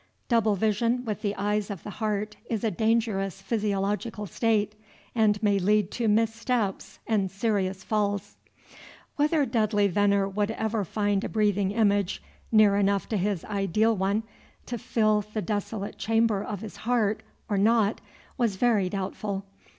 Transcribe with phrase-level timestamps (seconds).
[0.27, 4.73] Double vision with the eyes of the heart is a dangerous physiological state,
[5.13, 8.35] and may lead to missteps and serious falls.
[9.17, 12.19] Whether Dudley Veneer would ever find a breathing image
[12.51, 14.23] near enough to his ideal one,
[14.65, 18.01] to fill the desolate chamber of his heart, or not,
[18.39, 19.45] was very doubtful.